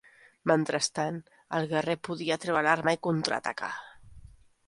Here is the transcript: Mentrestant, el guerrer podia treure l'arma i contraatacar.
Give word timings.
Mentrestant, 0.51 1.17
el 1.57 1.67
guerrer 1.73 1.97
podia 2.09 2.39
treure 2.45 2.65
l'arma 2.69 2.97
i 2.97 3.01
contraatacar. 3.09 3.73